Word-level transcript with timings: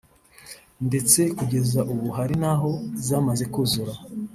ndetse 0.87 1.21
kugeza 1.37 1.79
ubu 1.93 2.07
hari 2.17 2.35
n’aho 2.41 2.71
zamaze 3.07 3.43
kuzura 3.53 3.93